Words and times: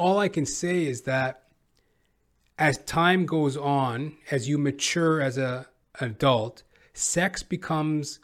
all 0.00 0.18
I 0.18 0.28
can 0.28 0.46
say 0.46 0.86
is 0.86 1.02
that 1.02 1.42
as 2.58 2.78
time 2.78 3.26
goes 3.26 3.54
on, 3.54 4.16
as 4.30 4.48
you 4.48 4.56
mature 4.56 5.20
as 5.20 5.36
a 5.36 5.66
adult, 6.00 6.62
sex 6.94 7.42
becomes 7.42 8.18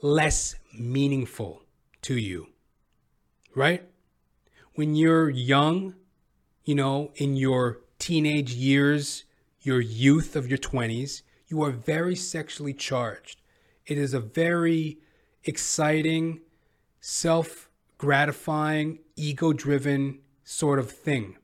less 0.00 0.56
meaningful 0.76 1.62
to 2.02 2.18
you. 2.18 2.48
Right? 3.54 3.88
When 4.74 4.96
you're 4.96 5.30
young, 5.30 5.94
you 6.64 6.74
know, 6.74 7.12
in 7.14 7.36
your 7.36 7.78
teenage 8.00 8.52
years, 8.52 9.22
your 9.60 9.80
youth 9.80 10.34
of 10.34 10.48
your 10.48 10.58
20s, 10.58 11.22
you 11.46 11.62
are 11.62 11.70
very 11.70 12.16
sexually 12.16 12.74
charged. 12.74 13.40
It 13.86 13.98
is 13.98 14.14
a 14.14 14.20
very 14.20 14.98
exciting, 15.44 16.40
self 17.00 17.70
gratifying, 17.98 18.98
ego 19.14 19.52
driven 19.52 20.18
sort 20.52 20.78
of 20.78 20.90
thing. 20.90 21.36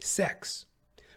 Sex. 0.00 0.66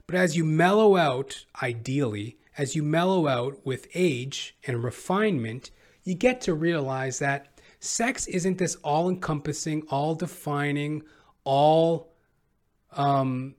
But 0.08 0.16
as 0.16 0.38
you 0.38 0.46
mellow 0.46 0.96
out, 0.96 1.46
ideally, 1.62 2.38
as 2.58 2.76
you 2.76 2.84
mellow 2.84 3.28
out 3.28 3.66
with 3.66 3.88
age 3.96 4.56
and 4.66 4.84
refinement, 4.84 5.72
you 6.04 6.14
get 6.14 6.40
to 6.42 6.54
realize 6.54 7.20
that 7.20 7.60
sex 7.80 8.28
isn't 8.28 8.60
this 8.60 8.76
all 8.78 9.10
encompassing, 9.10 9.82
all 9.90 10.14
defining, 10.14 11.04
all 11.44 12.14
um, 12.94 13.56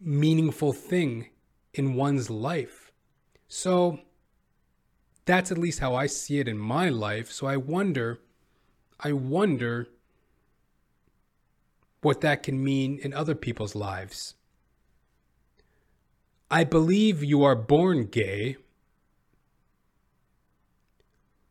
meaningful 0.00 0.72
thing 0.72 1.28
in 1.74 1.94
one's 1.94 2.30
life. 2.30 2.90
So 3.48 4.00
that's 5.26 5.52
at 5.52 5.58
least 5.58 5.80
how 5.80 5.94
I 5.94 6.06
see 6.06 6.38
it 6.38 6.48
in 6.48 6.58
my 6.58 6.88
life. 6.88 7.30
So 7.30 7.46
I 7.46 7.58
wonder, 7.58 8.20
I 8.98 9.12
wonder 9.12 9.88
what 12.06 12.20
that 12.20 12.44
can 12.44 12.62
mean 12.62 13.00
in 13.02 13.12
other 13.12 13.34
people's 13.34 13.74
lives. 13.74 14.36
I 16.48 16.62
believe 16.62 17.24
you 17.24 17.42
are 17.42 17.56
born 17.56 18.06
gay, 18.06 18.58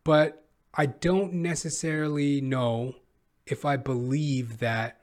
but 0.06 0.46
I 0.74 0.86
don't 0.86 1.34
necessarily 1.34 2.40
know 2.40 2.96
if 3.46 3.66
I 3.66 3.76
believe 3.76 4.60
that 4.60 5.02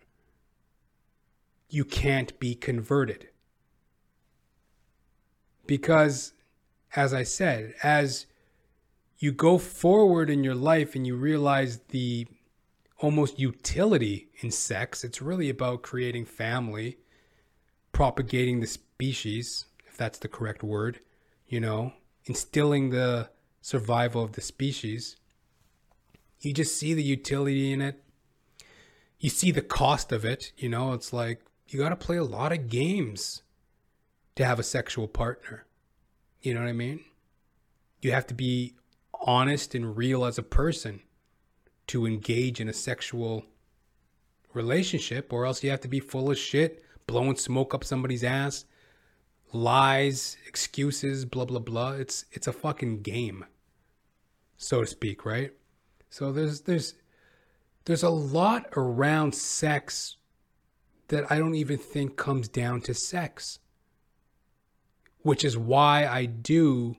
you 1.69 1.85
can't 1.85 2.41
be 2.41 2.55
converted. 2.55 3.29
Because, 5.67 6.33
as 6.97 7.13
I 7.13 7.25
said, 7.25 7.75
as 7.83 8.25
you 9.19 9.33
go 9.33 9.59
forward 9.59 10.31
in 10.31 10.43
your 10.43 10.55
life 10.55 10.95
and 10.95 11.07
you 11.07 11.15
realize 11.15 11.81
the 11.91 12.27
almost 13.03 13.39
utility 13.39 14.29
in 14.41 14.51
sex, 14.51 15.03
it's 15.03 15.21
really 15.21 15.51
about 15.51 15.83
creating 15.83 16.25
family, 16.25 16.99
propagating 17.91 18.61
the 18.61 18.67
species, 18.67 19.67
if 19.87 19.97
that's 19.97 20.19
the 20.21 20.29
correct 20.29 20.63
word, 20.63 21.01
you 21.49 21.61
know, 21.61 21.93
instilling 22.25 22.91
the 22.91 23.29
survival 23.61 24.23
of 24.23 24.33
the 24.33 24.41
species. 24.41 25.17
You 26.41 26.55
just 26.55 26.77
see 26.77 26.95
the 26.95 27.03
utility 27.03 27.73
in 27.73 27.83
it. 27.83 28.03
You 29.19 29.31
see 29.31 29.51
the 29.51 29.63
cost 29.63 30.13
of 30.13 30.25
it, 30.25 30.53
you 30.57 30.69
know, 30.69 30.93
it's 30.93 31.13
like 31.13 31.45
you 31.69 31.79
got 31.79 31.91
to 31.91 31.97
play 31.97 32.17
a 32.17 32.25
lot 32.25 32.53
of 32.53 32.69
games 32.69 33.43
to 34.37 34.45
have 34.45 34.59
a 34.59 34.65
sexual 34.65 35.09
partner. 35.09 35.67
You 36.41 36.55
know 36.55 36.61
what 36.61 36.69
I 36.69 36.73
mean? 36.73 37.01
You 38.01 38.13
have 38.13 38.27
to 38.29 38.35
be 38.35 38.75
honest 39.21 39.75
and 39.75 39.97
real 39.97 40.25
as 40.25 40.39
a 40.39 40.43
person 40.43 41.03
to 41.89 42.07
engage 42.07 42.61
in 42.61 42.69
a 42.69 42.73
sexual 42.73 43.45
relationship, 44.55 45.33
or 45.33 45.47
else 45.47 45.63
you 45.63 45.71
have 45.71 45.81
to 45.81 45.89
be 45.89 46.01
full 46.01 46.31
of 46.31 46.39
shit, 46.39 46.83
blowing 47.07 47.37
smoke 47.37 47.75
up 47.75 47.85
somebody's 47.85 48.25
ass, 48.25 48.65
lies, 49.53 50.37
excuses, 50.47 51.25
blah 51.25 51.45
blah 51.45 51.61
blah. 51.61 51.93
It's 51.93 52.25
it's 52.33 52.47
a 52.47 52.53
fucking 52.53 53.03
game, 53.03 53.45
so 54.57 54.81
to 54.81 54.87
speak, 54.87 55.25
right? 55.25 55.53
So 56.11 56.33
there's 56.33 56.63
there's 56.63 56.95
there's 57.85 58.03
a 58.03 58.11
lot 58.11 58.67
around 58.77 59.35
sex 59.35 60.17
that 61.09 61.31
I 61.31 61.39
don't 61.39 61.55
even 61.55 61.79
think 61.79 62.17
comes 62.17 62.49
down 62.49 62.81
to 62.83 62.95
sex. 62.95 63.59
Which 65.23 65.45
is 65.45 65.57
why 65.57 66.07
I 66.07 66.25
do, 66.25 66.97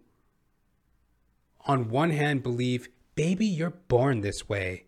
on 1.66 1.90
one 1.90 2.12
hand, 2.12 2.42
believe, 2.42 2.88
baby, 3.16 3.46
you're 3.46 3.70
born 3.70 4.22
this 4.22 4.48
way. 4.48 4.86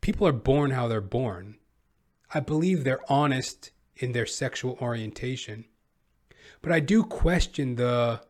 People 0.00 0.26
are 0.26 0.32
born 0.32 0.70
how 0.70 0.88
they're 0.88 1.00
born. 1.00 1.56
I 2.32 2.40
believe 2.40 2.84
they're 2.84 3.10
honest 3.10 3.70
in 3.96 4.12
their 4.12 4.26
sexual 4.26 4.78
orientation. 4.80 5.64
But 6.62 6.72
I 6.72 6.80
do 6.80 7.02
question 7.02 7.76
the 7.76 8.22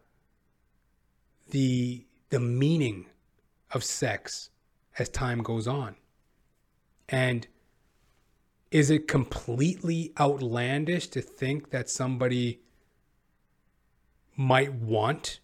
the 1.51 2.07
the 2.31 2.41
meaning 2.41 3.07
of 3.73 3.85
sex 3.85 4.51
as 4.99 5.09
time 5.09 5.43
goes 5.43 5.67
on. 5.67 5.97
And 7.09 7.47
is 8.71 8.91
it 8.91 9.09
completely 9.09 10.13
outlandish 10.21 11.09
to 11.09 11.23
think 11.23 11.71
that 11.71 11.89
somebody 11.89 12.61
might 14.37 14.75
want 14.75 15.41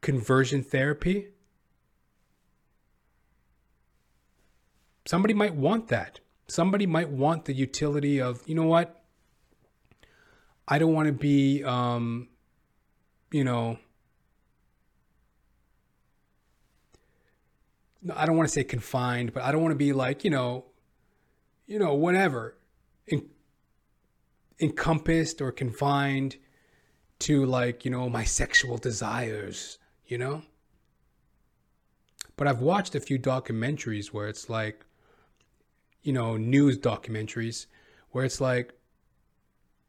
conversion 0.00 0.62
therapy? 0.62 1.28
Somebody 5.10 5.34
might 5.34 5.56
want 5.56 5.88
that. 5.88 6.20
Somebody 6.46 6.86
might 6.86 7.08
want 7.10 7.44
the 7.44 7.52
utility 7.52 8.20
of, 8.20 8.44
you 8.46 8.54
know 8.54 8.66
what? 8.66 9.02
I 10.68 10.78
don't 10.78 10.94
want 10.94 11.08
to 11.08 11.12
be, 11.12 11.64
um, 11.64 12.28
you 13.32 13.42
know, 13.42 13.80
I 18.14 18.24
don't 18.24 18.36
want 18.36 18.48
to 18.48 18.52
say 18.52 18.62
confined, 18.62 19.32
but 19.32 19.42
I 19.42 19.50
don't 19.50 19.62
want 19.62 19.72
to 19.72 19.76
be 19.76 19.92
like, 19.92 20.22
you 20.22 20.30
know, 20.30 20.66
you 21.66 21.80
know, 21.80 21.94
whatever 21.94 22.56
en- 23.10 23.30
encompassed 24.60 25.40
or 25.40 25.50
confined 25.50 26.36
to 27.18 27.44
like, 27.46 27.84
you 27.84 27.90
know, 27.90 28.08
my 28.08 28.22
sexual 28.22 28.78
desires, 28.78 29.78
you 30.06 30.18
know? 30.18 30.42
But 32.36 32.46
I've 32.46 32.60
watched 32.60 32.94
a 32.94 33.00
few 33.00 33.18
documentaries 33.18 34.12
where 34.12 34.28
it's 34.28 34.48
like, 34.48 34.86
you 36.02 36.12
know, 36.12 36.36
news 36.36 36.78
documentaries 36.78 37.66
where 38.10 38.24
it's 38.24 38.40
like, 38.40 38.72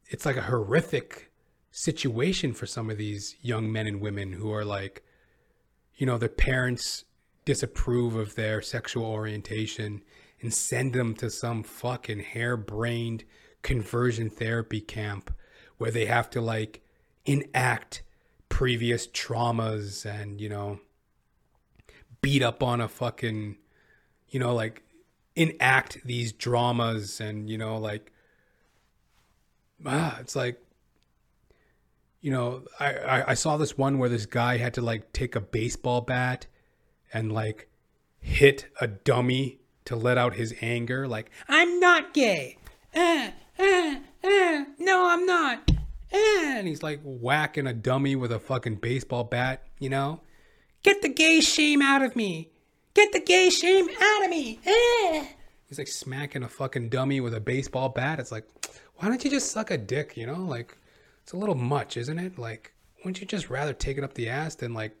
it's 0.08 0.26
like 0.26 0.36
a 0.36 0.42
horrific 0.42 1.30
situation 1.70 2.52
for 2.52 2.66
some 2.66 2.90
of 2.90 2.98
these 2.98 3.36
young 3.40 3.72
men 3.72 3.86
and 3.86 4.00
women 4.00 4.32
who 4.32 4.52
are 4.52 4.64
like, 4.64 5.02
you 5.96 6.06
know, 6.06 6.18
their 6.18 6.28
parents 6.28 7.04
disapprove 7.44 8.14
of 8.14 8.34
their 8.34 8.60
sexual 8.60 9.04
orientation 9.04 10.02
and 10.40 10.52
send 10.52 10.92
them 10.92 11.14
to 11.14 11.30
some 11.30 11.62
fucking 11.62 12.20
harebrained 12.20 13.24
conversion 13.62 14.28
therapy 14.28 14.80
camp 14.80 15.32
where 15.78 15.90
they 15.90 16.06
have 16.06 16.28
to 16.30 16.40
like 16.40 16.82
enact 17.24 18.02
previous 18.48 19.06
traumas 19.06 20.04
and, 20.04 20.40
you 20.40 20.48
know, 20.48 20.78
beat 22.20 22.42
up 22.42 22.62
on 22.62 22.80
a 22.80 22.88
fucking, 22.88 23.56
you 24.28 24.38
know, 24.38 24.54
like 24.54 24.82
enact 25.34 26.04
these 26.04 26.32
dramas 26.32 27.20
and, 27.20 27.48
you 27.48 27.58
know, 27.58 27.78
like, 27.78 28.12
ah, 29.86 30.18
it's 30.20 30.36
like, 30.36 30.60
you 32.20 32.30
know, 32.30 32.62
I, 32.78 32.92
I, 32.94 33.30
I 33.30 33.34
saw 33.34 33.56
this 33.56 33.76
one 33.76 33.98
where 33.98 34.08
this 34.08 34.26
guy 34.26 34.56
had 34.56 34.74
to 34.74 34.80
like 34.80 35.12
take 35.12 35.34
a 35.34 35.40
baseball 35.40 36.00
bat 36.00 36.46
and 37.12 37.32
like 37.32 37.68
hit 38.20 38.66
a 38.80 38.86
dummy 38.86 39.60
to 39.84 39.96
let 39.96 40.16
out 40.16 40.34
his 40.34 40.54
anger, 40.60 41.08
like, 41.08 41.30
I'm 41.48 41.80
not 41.80 42.14
gay. 42.14 42.58
Uh, 42.94 43.30
uh, 43.58 43.96
uh, 44.22 44.64
no, 44.78 45.08
I'm 45.08 45.26
not. 45.26 45.70
And 46.12 46.68
he's 46.68 46.82
like 46.82 47.00
whacking 47.02 47.66
a 47.66 47.72
dummy 47.72 48.14
with 48.14 48.30
a 48.30 48.38
fucking 48.38 48.76
baseball 48.76 49.24
bat, 49.24 49.64
you 49.80 49.88
know? 49.88 50.20
Get 50.82 51.02
the 51.02 51.08
gay 51.08 51.40
shame 51.40 51.82
out 51.82 52.02
of 52.02 52.14
me. 52.14 52.51
Get 52.94 53.12
the 53.12 53.20
gay 53.20 53.50
shame 53.50 53.88
out 53.88 54.24
of 54.24 54.30
me. 54.30 54.60
Uh. 54.66 55.24
He's 55.66 55.78
like 55.78 55.88
smacking 55.88 56.42
a 56.42 56.48
fucking 56.48 56.90
dummy 56.90 57.20
with 57.20 57.34
a 57.34 57.40
baseball 57.40 57.88
bat. 57.88 58.20
It's 58.20 58.30
like, 58.30 58.46
why 58.96 59.08
don't 59.08 59.24
you 59.24 59.30
just 59.30 59.50
suck 59.50 59.70
a 59.70 59.78
dick, 59.78 60.16
you 60.16 60.26
know? 60.26 60.40
Like, 60.40 60.76
it's 61.22 61.32
a 61.32 61.36
little 61.38 61.54
much, 61.54 61.96
isn't 61.96 62.18
it? 62.18 62.38
Like, 62.38 62.72
wouldn't 62.98 63.20
you 63.20 63.26
just 63.26 63.48
rather 63.48 63.72
take 63.72 63.96
it 63.96 64.04
up 64.04 64.12
the 64.14 64.28
ass 64.28 64.54
than, 64.54 64.74
like, 64.74 64.94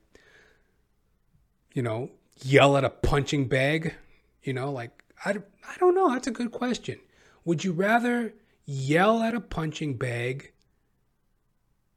you 1.74 1.82
know, 1.82 2.10
yell 2.42 2.76
at 2.76 2.84
a 2.84 2.90
punching 2.90 3.48
bag? 3.48 3.94
You 4.42 4.54
know, 4.54 4.72
like, 4.72 5.04
I, 5.24 5.30
I 5.30 5.76
don't 5.78 5.94
know. 5.94 6.08
That's 6.10 6.26
a 6.26 6.32
good 6.32 6.52
question. 6.52 6.98
Would 7.44 7.64
you 7.64 7.72
rather 7.72 8.32
yell 8.64 9.22
at 9.22 9.34
a 9.34 9.40
punching 9.40 9.98
bag 9.98 10.52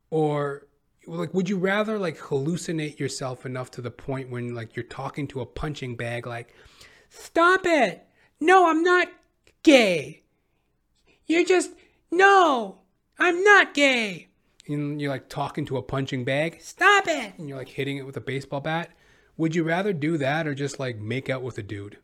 or 0.10 0.68
like 1.08 1.34
would 1.34 1.50
you 1.50 1.58
rather 1.58 1.98
like 1.98 2.18
hallucinate 2.18 3.00
yourself 3.00 3.46
enough 3.46 3.72
to 3.72 3.82
the 3.82 3.92
point 3.92 4.30
when 4.30 4.56
like 4.56 4.76
you're 4.76 4.84
talking 4.84 5.28
to 5.28 5.42
a 5.42 5.46
punching 5.46 5.96
bag 5.96 6.26
like 6.26 6.54
stop 7.10 7.62
it 7.66 8.06
no 8.40 8.70
i'm 8.70 8.84
not 8.84 9.08
gay 9.64 10.24
you're 11.28 11.46
just 11.46 11.72
No, 12.12 12.80
I'm 13.20 13.44
not 13.44 13.74
gay. 13.74 14.28
And 14.68 15.02
you're 15.02 15.12
like 15.12 15.30
talking 15.30 15.66
to 15.66 15.78
a 15.78 15.82
punching 15.82 16.24
bag. 16.24 16.62
Stop 16.62 17.08
it. 17.08 17.34
And 17.38 17.50
you're 17.50 17.58
like 17.58 17.70
hitting 17.70 17.98
it 17.98 18.06
with 18.06 18.18
a 18.18 18.22
baseball 18.22 18.62
bat. 18.62 18.92
Would 19.38 19.56
you 19.56 19.64
rather 19.64 19.92
do 19.92 20.18
that 20.18 20.48
or 20.48 20.56
just 20.56 20.80
like 20.80 20.98
make 20.98 21.30
out 21.30 21.44
with 21.44 21.58
a 21.58 21.64
dude? 21.64 21.98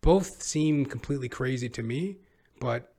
Both 0.00 0.42
seem 0.42 0.86
completely 0.86 1.28
crazy 1.28 1.68
to 1.70 1.82
me, 1.82 2.18
but 2.60 2.94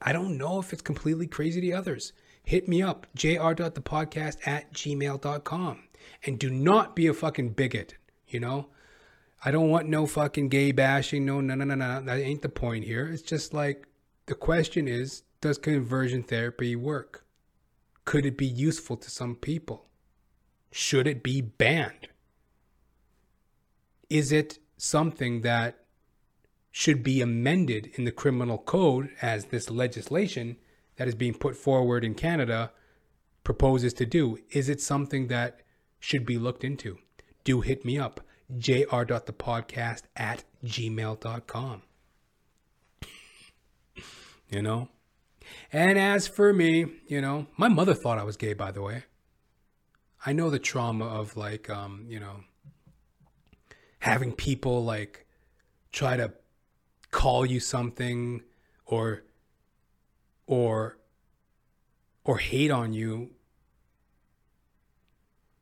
I 0.00 0.12
don't 0.12 0.38
know 0.38 0.58
if 0.58 0.72
it's 0.72 0.82
completely 0.82 1.26
crazy 1.26 1.60
to 1.60 1.72
others. 1.72 2.12
Hit 2.44 2.68
me 2.68 2.82
up, 2.82 3.06
jr.thepodcast 3.14 4.46
at 4.46 4.72
gmail.com. 4.72 5.82
And 6.24 6.38
do 6.38 6.50
not 6.50 6.96
be 6.96 7.06
a 7.06 7.14
fucking 7.14 7.50
bigot, 7.50 7.94
you 8.26 8.40
know? 8.40 8.68
I 9.44 9.50
don't 9.50 9.70
want 9.70 9.88
no 9.88 10.06
fucking 10.06 10.48
gay 10.48 10.72
bashing. 10.72 11.24
No, 11.24 11.40
no, 11.40 11.54
no, 11.54 11.64
no, 11.64 11.74
no. 11.74 12.00
That 12.02 12.18
ain't 12.18 12.42
the 12.42 12.48
point 12.48 12.84
here. 12.84 13.08
It's 13.08 13.22
just 13.22 13.52
like 13.52 13.86
the 14.26 14.34
question 14.34 14.86
is 14.86 15.22
does 15.40 15.58
conversion 15.58 16.22
therapy 16.22 16.76
work? 16.76 17.24
Could 18.04 18.24
it 18.24 18.38
be 18.38 18.46
useful 18.46 18.96
to 18.96 19.10
some 19.10 19.34
people? 19.34 19.86
Should 20.70 21.06
it 21.06 21.22
be 21.22 21.40
banned? 21.40 22.08
Is 24.08 24.30
it 24.30 24.58
something 24.76 25.40
that 25.40 25.78
should 26.70 27.02
be 27.02 27.20
amended 27.20 27.90
in 27.94 28.04
the 28.04 28.12
criminal 28.12 28.58
code 28.58 29.10
as 29.20 29.46
this 29.46 29.70
legislation 29.70 30.56
that 31.02 31.08
is 31.08 31.16
being 31.16 31.34
put 31.34 31.56
forward 31.56 32.04
in 32.04 32.14
Canada 32.14 32.70
proposes 33.42 33.92
to 33.92 34.06
do? 34.06 34.38
Is 34.50 34.68
it 34.68 34.80
something 34.80 35.26
that 35.26 35.62
should 35.98 36.24
be 36.24 36.38
looked 36.38 36.62
into? 36.62 36.96
Do 37.42 37.60
hit 37.60 37.84
me 37.84 37.98
up, 37.98 38.20
jr.thepodcast 38.56 40.02
at 40.14 40.44
gmail.com. 40.64 41.82
You 44.48 44.62
know? 44.62 44.90
And 45.72 45.98
as 45.98 46.28
for 46.28 46.52
me, 46.52 46.86
you 47.08 47.20
know, 47.20 47.48
my 47.56 47.66
mother 47.66 47.94
thought 47.94 48.18
I 48.20 48.22
was 48.22 48.36
gay, 48.36 48.52
by 48.52 48.70
the 48.70 48.82
way. 48.82 49.02
I 50.24 50.32
know 50.32 50.50
the 50.50 50.60
trauma 50.60 51.06
of 51.06 51.36
like, 51.36 51.68
um, 51.68 52.04
you 52.06 52.20
know, 52.20 52.44
having 53.98 54.30
people 54.30 54.84
like 54.84 55.26
try 55.90 56.16
to 56.16 56.32
call 57.10 57.44
you 57.44 57.58
something 57.58 58.42
or 58.86 59.24
or 60.52 60.98
or 62.24 62.36
hate 62.36 62.70
on 62.70 62.92
you 62.92 63.30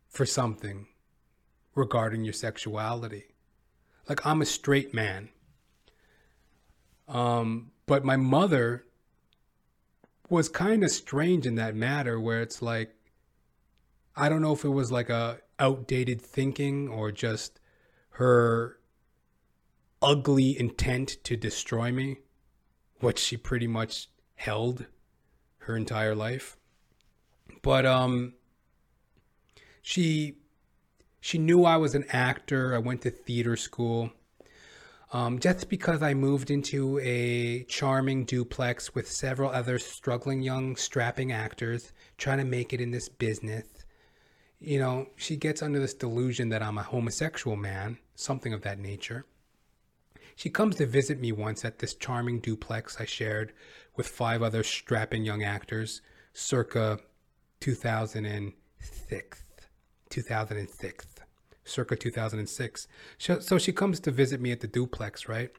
for 0.09 0.27
something 0.27 0.89
regarding 1.77 2.25
your 2.25 2.33
sexuality. 2.33 3.27
Like 4.09 4.27
I'm 4.27 4.43
a 4.43 4.47
straight 4.47 4.93
man. 4.93 5.29
Um, 7.07 7.71
but 7.87 8.05
my 8.05 8.17
mother 8.17 8.85
was 10.29 10.49
kind 10.49 10.83
of 10.83 10.91
strange 10.91 11.47
in 11.47 11.55
that 11.55 11.77
matter 11.77 12.19
where 12.19 12.43
it's 12.43 12.61
like 12.61 12.91
I 14.17 14.29
don't 14.29 14.43
know 14.43 14.55
if 14.55 14.65
it 14.65 14.71
was 14.71 14.91
like 14.91 15.09
a 15.09 15.39
outdated 15.61 16.21
thinking 16.21 16.89
or 16.89 17.13
just 17.13 17.61
her 18.15 18.81
ugly 20.03 20.59
intent 20.59 21.19
to 21.23 21.37
destroy 21.37 21.93
me, 21.93 22.17
which 22.99 23.21
she 23.21 23.37
pretty 23.37 23.69
much 23.69 24.09
held 24.41 24.87
her 25.59 25.77
entire 25.77 26.15
life. 26.15 26.57
But 27.61 27.85
um 27.85 28.33
she 29.83 30.39
she 31.21 31.37
knew 31.37 31.65
I 31.65 31.77
was 31.77 31.95
an 31.95 32.07
actor. 32.09 32.75
I 32.75 32.79
went 32.79 33.03
to 33.03 33.11
theater 33.11 33.57
school. 33.57 34.11
Um, 35.13 35.39
just 35.41 35.69
because 35.69 36.03
I 36.03 36.15
moved 36.15 36.51
into 36.51 36.99
a 37.03 37.65
charming 37.65 38.25
duplex 38.25 38.95
with 38.95 39.11
several 39.11 39.51
other 39.51 39.79
struggling 39.79 40.41
young 40.41 40.77
strapping 40.77 41.33
actors 41.33 41.93
trying 42.17 42.39
to 42.39 42.45
make 42.45 42.73
it 42.73 42.81
in 42.81 42.93
this 42.93 43.09
business, 43.09 43.67
you 44.61 44.79
know, 44.79 45.09
she 45.17 45.37
gets 45.37 45.63
under 45.63 45.81
this 45.81 45.95
delusion 45.95 46.49
that 46.51 46.63
I'm 46.63 46.79
a 46.79 46.83
homosexual 46.83 47.57
man, 47.57 47.99
something 48.15 48.55
of 48.55 48.63
that 48.63 48.79
nature. 48.79 49.27
She 50.37 50.51
comes 50.51 50.77
to 50.77 50.87
visit 50.87 51.21
me 51.21 51.33
once 51.33 51.65
at 51.65 51.79
this 51.79 51.95
charming 51.95 52.41
duplex 52.41 52.97
I 53.01 53.05
shared 53.05 53.53
with 53.97 54.09
five 54.09 54.43
other 54.43 54.63
strapping 54.63 55.25
young 55.25 55.43
actors 55.43 56.03
circa 56.33 57.01
2006. 57.61 59.45
2006. 60.09 61.07
Circa 61.65 61.97
2006. 61.97 62.89
So 63.19 63.59
she 63.59 63.73
comes 63.73 64.01
to 64.01 64.11
visit 64.11 64.41
me 64.41 64.53
at 64.53 64.61
the 64.61 64.67
duplex, 64.67 65.29
right? 65.29 65.51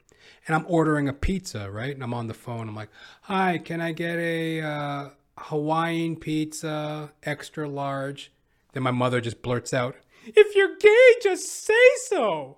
And 0.47 0.55
I'm 0.55 0.65
ordering 0.67 1.07
a 1.07 1.13
pizza, 1.13 1.69
right? 1.71 1.93
And 1.93 2.03
I'm 2.03 2.13
on 2.13 2.27
the 2.27 2.33
phone. 2.33 2.67
I'm 2.67 2.75
like, 2.75 2.89
hi, 3.21 3.57
can 3.57 3.81
I 3.81 3.91
get 3.91 4.17
a 4.17 4.61
uh, 4.61 5.09
Hawaiian 5.37 6.15
pizza, 6.15 7.11
extra 7.23 7.69
large? 7.69 8.31
Then 8.73 8.83
my 8.83 8.91
mother 8.91 9.21
just 9.21 9.41
blurts 9.41 9.73
out, 9.73 9.95
if 10.25 10.55
you're 10.55 10.77
gay, 10.77 11.13
just 11.21 11.65
say 11.65 11.73
so. 12.07 12.57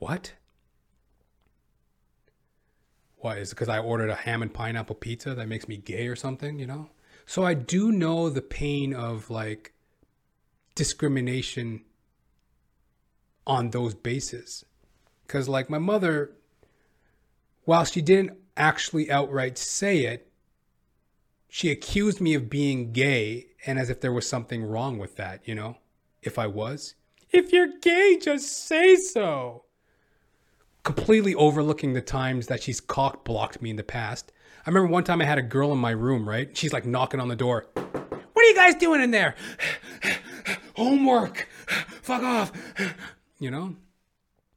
What? 0.00 0.32
What 3.16 3.36
is 3.36 3.52
it 3.52 3.54
because 3.54 3.68
I 3.68 3.78
ordered 3.78 4.08
a 4.08 4.14
ham 4.14 4.40
and 4.40 4.52
pineapple 4.52 4.96
pizza 4.96 5.34
that 5.34 5.46
makes 5.46 5.68
me 5.68 5.76
gay 5.76 6.08
or 6.08 6.16
something, 6.16 6.58
you 6.58 6.66
know? 6.66 6.88
So 7.26 7.44
I 7.44 7.52
do 7.52 7.92
know 7.92 8.30
the 8.30 8.40
pain 8.40 8.94
of 8.94 9.28
like 9.28 9.74
discrimination 10.74 11.82
on 13.46 13.70
those 13.70 13.94
bases. 13.94 14.64
Because, 15.26 15.50
like, 15.50 15.68
my 15.68 15.78
mother, 15.78 16.32
while 17.64 17.84
she 17.84 18.00
didn't 18.00 18.38
actually 18.56 19.10
outright 19.10 19.58
say 19.58 20.06
it, 20.06 20.32
she 21.50 21.70
accused 21.70 22.22
me 22.22 22.32
of 22.32 22.48
being 22.48 22.92
gay 22.92 23.48
and 23.66 23.78
as 23.78 23.90
if 23.90 24.00
there 24.00 24.12
was 24.12 24.26
something 24.26 24.64
wrong 24.64 24.98
with 24.98 25.16
that, 25.16 25.46
you 25.46 25.54
know? 25.54 25.76
If 26.22 26.38
I 26.38 26.46
was. 26.46 26.94
If 27.30 27.52
you're 27.52 27.78
gay, 27.82 28.18
just 28.18 28.66
say 28.66 28.96
so 28.96 29.64
completely 30.82 31.34
overlooking 31.34 31.92
the 31.92 32.00
times 32.00 32.46
that 32.46 32.62
she's 32.62 32.80
cock 32.80 33.24
blocked 33.24 33.60
me 33.60 33.70
in 33.70 33.76
the 33.76 33.82
past. 33.82 34.32
I 34.66 34.70
remember 34.70 34.92
one 34.92 35.04
time 35.04 35.20
I 35.20 35.24
had 35.24 35.38
a 35.38 35.42
girl 35.42 35.72
in 35.72 35.78
my 35.78 35.90
room, 35.90 36.28
right? 36.28 36.56
She's 36.56 36.72
like 36.72 36.84
knocking 36.84 37.20
on 37.20 37.28
the 37.28 37.36
door. 37.36 37.66
What 37.74 38.44
are 38.44 38.48
you 38.48 38.54
guys 38.54 38.74
doing 38.74 39.00
in 39.00 39.10
there? 39.10 39.34
Homework. 40.76 41.48
Fuck 42.02 42.22
off. 42.22 42.52
You 43.38 43.50
know? 43.50 43.76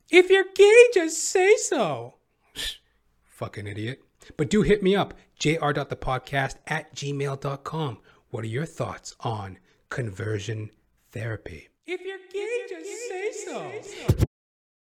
If 0.09 0.29
you're 0.29 0.45
gay, 0.55 0.85
just 0.93 1.17
say 1.23 1.55
so. 1.55 2.15
Fucking 3.23 3.67
idiot. 3.67 4.01
But 4.37 4.49
do 4.49 4.61
hit 4.61 4.83
me 4.83 4.95
up, 4.95 5.13
jr.thepodcast 5.39 6.55
at 6.67 6.93
gmail.com. 6.95 7.97
What 8.29 8.43
are 8.43 8.47
your 8.47 8.65
thoughts 8.65 9.15
on 9.21 9.57
conversion 9.89 10.71
therapy? 11.11 11.69
If 11.85 12.01
you're 12.01 12.17
gay, 12.31 12.65
just 12.69 13.09
say 13.09 14.15
so. 14.17 14.25